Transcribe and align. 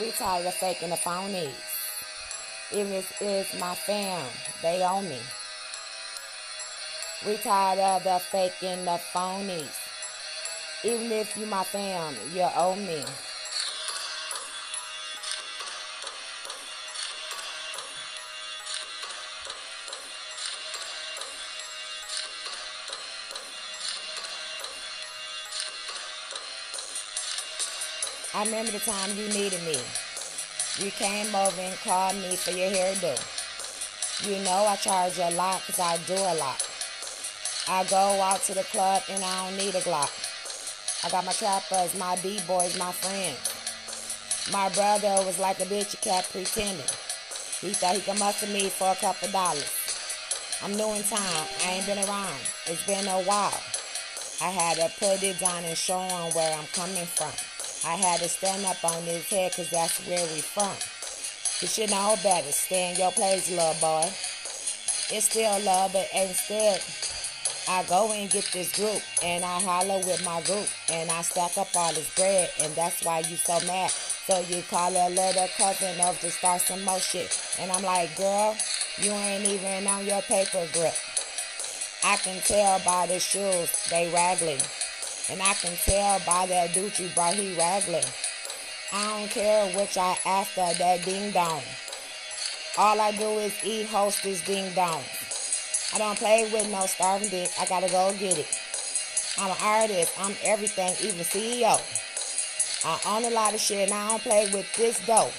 We 0.00 0.10
tired 0.10 0.44
of 0.44 0.54
faking 0.54 0.90
the 0.90 0.96
phonies. 0.96 1.54
Even 2.72 2.92
if 2.94 3.22
it's 3.22 3.58
my 3.60 3.76
fam, 3.76 4.26
they 4.60 4.82
owe 4.82 5.02
me. 5.02 5.20
We 7.24 7.36
tired 7.36 7.78
of 7.78 8.02
the 8.02 8.18
faking 8.18 8.84
the 8.84 8.98
phonies. 9.12 9.78
Even 10.82 11.12
if 11.12 11.36
you 11.36 11.46
my 11.46 11.62
fam, 11.62 12.16
you 12.32 12.44
owe 12.56 12.74
me. 12.74 13.04
I 28.34 28.44
remember 28.44 28.72
the 28.72 28.80
time 28.80 29.16
you 29.16 29.28
needed 29.28 29.62
me. 29.62 29.76
You 30.80 30.90
came 30.90 31.32
over 31.36 31.60
and 31.60 31.78
called 31.84 32.16
me 32.16 32.34
for 32.34 32.50
your 32.50 32.68
hairdo. 32.68 33.14
You 34.28 34.42
know 34.42 34.66
I 34.66 34.74
charge 34.74 35.18
a 35.18 35.30
lot 35.36 35.62
because 35.64 35.78
I 35.78 35.98
do 35.98 36.14
a 36.14 36.34
lot. 36.34 36.60
I 37.68 37.84
go 37.84 37.96
out 37.96 38.42
to 38.42 38.54
the 38.54 38.64
club 38.64 39.04
and 39.08 39.22
I 39.22 39.46
don't 39.46 39.56
need 39.56 39.76
a 39.76 39.80
Glock. 39.82 40.10
I 41.04 41.10
got 41.10 41.24
my 41.24 41.30
trappers, 41.30 41.96
my 41.96 42.16
B-boys, 42.16 42.76
my 42.76 42.90
friends. 42.90 43.38
My 44.50 44.68
brother 44.70 45.24
was 45.24 45.38
like 45.38 45.60
a 45.60 45.64
bitch 45.66 46.00
cat 46.02 46.28
pretending. 46.32 46.90
He 47.60 47.70
thought 47.70 47.94
he 47.94 48.00
could 48.00 48.18
muscle 48.18 48.48
me 48.48 48.68
for 48.68 48.90
a 48.90 48.96
couple 48.96 49.28
dollars. 49.28 49.70
I'm 50.60 50.76
new 50.76 50.92
in 50.94 51.04
time. 51.04 51.46
I 51.64 51.70
ain't 51.70 51.86
been 51.86 51.98
around. 51.98 52.40
It's 52.66 52.84
been 52.84 53.06
a 53.06 53.22
while. 53.22 53.60
I 54.42 54.50
had 54.50 54.78
to 54.78 54.90
put 54.98 55.22
it 55.22 55.38
down 55.38 55.62
and 55.64 55.78
show 55.78 56.00
him 56.00 56.34
where 56.34 56.52
I'm 56.58 56.66
coming 56.74 57.06
from. 57.06 57.53
I 57.86 57.96
had 57.96 58.20
to 58.20 58.28
stand 58.28 58.64
up 58.64 58.82
on 58.84 59.02
his 59.02 59.28
head 59.28 59.52
because 59.52 59.70
that's 59.70 60.00
where 60.06 60.24
we 60.32 60.40
from. 60.40 60.72
You 61.60 61.68
should 61.68 61.90
know 61.90 62.16
better. 62.22 62.50
Stay 62.50 62.92
in 62.92 62.98
your 62.98 63.12
place, 63.12 63.50
little 63.50 63.74
boy. 63.80 64.08
It's 65.12 65.28
still 65.28 65.60
love, 65.60 65.92
but 65.92 66.08
instead, 66.14 66.80
I 67.68 67.82
go 67.84 68.10
and 68.12 68.30
get 68.30 68.48
this 68.52 68.72
group, 68.72 69.02
and 69.22 69.44
I 69.44 69.60
holler 69.60 69.98
with 70.06 70.24
my 70.24 70.40
group, 70.42 70.66
and 70.90 71.10
I 71.10 71.20
stack 71.22 71.58
up 71.58 71.68
all 71.76 71.92
this 71.92 72.12
bread, 72.14 72.50
and 72.62 72.74
that's 72.74 73.04
why 73.04 73.18
you 73.20 73.36
so 73.36 73.60
mad. 73.66 73.90
So 73.90 74.40
you 74.40 74.62
call 74.70 74.90
a 74.90 75.08
little 75.10 75.48
cousin 75.56 76.00
over 76.00 76.18
to 76.20 76.30
start 76.30 76.62
some 76.62 76.82
more 76.84 77.00
shit. 77.00 77.28
And 77.60 77.70
I'm 77.70 77.82
like, 77.82 78.16
girl, 78.16 78.56
you 78.98 79.10
ain't 79.12 79.46
even 79.46 79.86
on 79.86 80.06
your 80.06 80.22
paper 80.22 80.66
grip. 80.72 80.94
I 82.02 82.16
can 82.16 82.40
tell 82.42 82.80
by 82.80 83.06
the 83.06 83.20
shoes, 83.20 83.70
they 83.90 84.10
raggedy. 84.12 84.62
And 85.30 85.40
I 85.40 85.54
can 85.54 85.74
tell 85.84 86.20
by 86.26 86.46
that 86.46 86.70
Gucci 86.70 87.14
bro, 87.14 87.32
he 87.32 87.56
raggling. 87.56 88.04
I 88.92 89.18
don't 89.18 89.30
care 89.30 89.66
which 89.76 89.96
I 89.96 90.16
after 90.26 90.72
that 90.78 91.04
ding 91.04 91.30
dong. 91.32 91.62
All 92.76 93.00
I 93.00 93.12
do 93.12 93.38
is 93.38 93.54
eat 93.64 93.86
hostess 93.86 94.44
ding 94.44 94.72
dong. 94.74 95.02
I 95.94 95.98
don't 95.98 96.18
play 96.18 96.50
with 96.52 96.70
no 96.70 96.86
starving 96.86 97.28
dick. 97.28 97.50
I 97.58 97.66
gotta 97.66 97.88
go 97.88 98.12
get 98.18 98.38
it. 98.38 98.46
I'm 99.38 99.50
an 99.50 99.56
artist. 99.62 100.12
I'm 100.18 100.34
everything, 100.44 100.92
even 101.00 101.24
CEO. 101.24 101.80
I 102.84 103.16
own 103.16 103.24
a 103.24 103.30
lot 103.30 103.54
of 103.54 103.60
shit 103.60 103.88
and 103.88 103.94
I 103.94 104.10
don't 104.10 104.22
play 104.22 104.50
with 104.52 104.72
this 104.76 105.04
dough. 105.06 105.30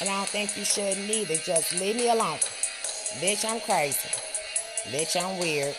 And 0.00 0.10
I 0.10 0.16
don't 0.18 0.28
think 0.28 0.56
you 0.56 0.64
should 0.64 0.98
neither. 1.06 1.36
Just 1.36 1.78
leave 1.78 1.96
me 1.96 2.10
alone. 2.10 2.38
Bitch, 3.20 3.48
I'm 3.48 3.60
crazy. 3.60 4.08
Bitch, 4.90 5.14
I'm 5.16 5.38
weird. 5.38 5.76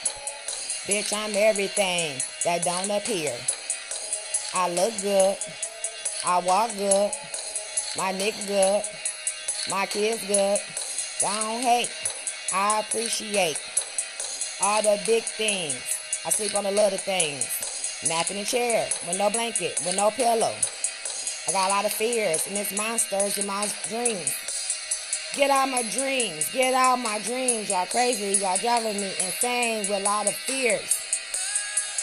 Bitch, 0.88 1.12
I'm 1.12 1.36
everything 1.36 2.18
that 2.46 2.64
don't 2.64 2.90
appear. 2.90 3.36
I 4.54 4.70
look 4.70 4.94
good. 5.02 5.36
I 6.26 6.40
walk 6.40 6.72
good. 6.78 7.12
My 7.98 8.14
nigga 8.14 8.48
good. 8.48 8.84
My 9.70 9.86
kids 9.86 10.26
good. 10.26 10.60
Don't 11.20 11.62
hate. 11.62 11.90
I 12.54 12.80
appreciate 12.80 13.60
all 14.62 14.82
the 14.82 14.98
big 15.06 15.24
things. 15.24 15.76
I 16.26 16.30
sleep 16.30 16.56
on 16.56 16.64
the 16.64 16.72
little 16.72 16.98
things. 16.98 17.44
Napping 18.08 18.38
in 18.38 18.44
a 18.44 18.46
chair 18.46 18.88
with 19.06 19.18
no 19.18 19.30
blanket, 19.30 19.82
with 19.86 19.98
no 19.98 20.10
pillow. 20.12 20.54
I 21.50 21.52
got 21.52 21.70
a 21.70 21.74
lot 21.74 21.86
of 21.86 21.92
fears 21.92 22.48
and 22.48 22.58
it's 22.58 22.72
monsters 22.78 23.38
in 23.38 23.46
my 23.46 23.68
dreams. 23.90 24.47
Get 25.38 25.52
out 25.52 25.70
my 25.70 25.84
dreams. 25.84 26.52
Get 26.52 26.74
out 26.74 26.98
my 26.98 27.20
dreams. 27.20 27.70
Y'all 27.70 27.86
crazy. 27.86 28.40
Y'all 28.42 28.58
driving 28.58 29.00
me 29.00 29.12
insane 29.24 29.82
with 29.82 29.92
a 29.92 30.00
lot 30.00 30.26
of 30.26 30.34
fears. 30.34 31.00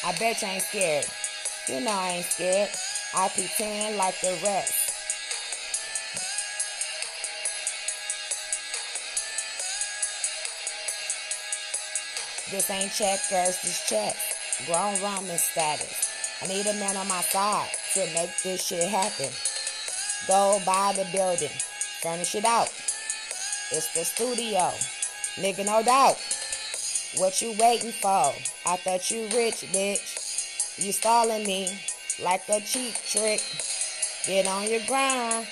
I 0.06 0.16
bet 0.20 0.40
you 0.40 0.46
ain't 0.46 0.62
scared. 0.62 1.06
You 1.66 1.80
know 1.80 1.90
I 1.90 2.10
ain't 2.10 2.26
scared. 2.26 2.68
I 3.12 3.28
pretend 3.30 3.96
like 3.96 4.20
the 4.20 4.38
rest. 4.44 4.72
This 12.52 12.70
ain't 12.70 12.92
checkers, 12.92 13.60
this 13.62 13.84
check. 13.88 14.14
Grown 14.66 15.02
Roman 15.02 15.38
status. 15.38 16.38
I 16.40 16.46
need 16.46 16.66
a 16.68 16.74
man 16.74 16.96
on 16.96 17.08
my 17.08 17.20
side 17.22 17.68
to 17.94 18.00
make 18.14 18.30
this 18.44 18.64
shit 18.64 18.88
happen. 18.88 19.30
Go 20.28 20.60
buy 20.64 20.92
the 20.94 21.04
building. 21.10 21.50
Furnish 22.00 22.36
it 22.36 22.44
out. 22.44 22.70
It's 23.76 23.92
the 23.92 24.04
studio. 24.04 24.70
Nigga, 25.34 25.66
no 25.66 25.82
doubt. 25.82 26.14
What 27.18 27.42
you 27.42 27.56
waiting 27.58 27.90
for? 27.90 28.30
I 28.70 28.76
thought 28.76 29.10
you 29.10 29.22
rich, 29.34 29.66
bitch. 29.74 30.78
You 30.78 30.92
stalling 30.92 31.44
me 31.44 31.76
like 32.22 32.42
a 32.48 32.60
cheap 32.60 32.94
trick. 32.94 33.42
Get 34.26 34.46
on 34.46 34.70
your 34.70 34.78
grind. 34.86 35.48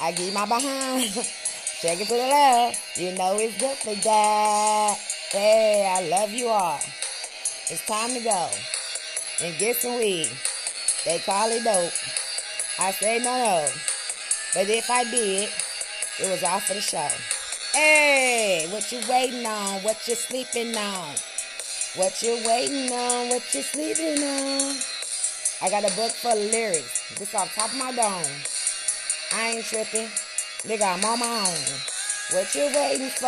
I 0.00 0.12
give 0.12 0.32
my 0.32 0.46
behind. 0.46 1.10
Check 1.82 2.00
it 2.00 2.06
to 2.06 2.14
the 2.14 2.28
left. 2.30 2.96
You 2.96 3.12
know 3.18 3.36
it's 3.40 3.58
good 3.58 3.76
for 3.78 3.96
that. 3.96 4.96
Hey, 5.32 5.92
I 5.98 6.08
love 6.08 6.30
you 6.30 6.46
all. 6.46 6.78
It's 6.78 7.84
time 7.88 8.14
to 8.14 8.20
go 8.20 8.50
and 9.42 9.58
get 9.58 9.74
some 9.78 9.98
weed. 9.98 10.30
They 11.04 11.18
call 11.18 11.50
it 11.50 11.64
dope. 11.64 11.92
I 12.78 12.92
say 12.92 13.18
no, 13.18 13.24
no. 13.24 13.68
But 14.54 14.70
if 14.70 14.88
I 14.88 15.02
did, 15.10 15.48
it 16.20 16.30
was 16.30 16.44
all 16.44 16.60
for 16.60 16.74
the 16.74 16.80
show. 16.80 17.33
Hey, 17.74 18.68
what 18.70 18.92
you 18.92 19.00
waiting 19.10 19.44
on? 19.44 19.82
What 19.82 20.06
you 20.06 20.14
sleeping 20.14 20.76
on? 20.76 21.16
What 21.96 22.22
you 22.22 22.38
waiting 22.46 22.92
on? 22.92 23.30
What 23.30 23.42
you 23.52 23.62
sleeping 23.62 24.22
on? 24.22 24.76
I 25.60 25.70
got 25.70 25.82
a 25.82 25.92
book 25.96 26.12
of 26.24 26.38
lyrics. 26.52 27.18
This 27.18 27.34
off 27.34 27.52
top 27.52 27.72
of 27.72 27.76
my 27.76 27.90
dome. 27.90 28.30
I 29.32 29.56
ain't 29.56 29.64
tripping. 29.64 30.06
Nigga, 30.62 30.94
I'm 30.94 31.04
on 31.04 31.18
my 31.18 31.26
own. 31.26 32.38
What 32.38 32.54
you 32.54 32.70
waiting 32.76 33.10
for? 33.10 33.26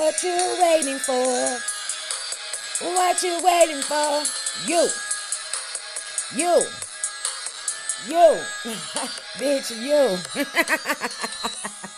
What 0.00 0.22
you 0.22 0.56
waiting 0.62 0.98
for? 1.00 1.60
What 2.86 3.22
you 3.22 3.38
waiting 3.44 3.82
for? 3.82 4.24
You. 4.66 4.88
You. 6.34 6.64
You. 8.08 8.40
Bitch, 9.36 9.76
you. 9.78 10.16